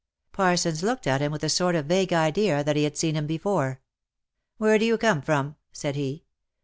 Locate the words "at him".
1.05-1.31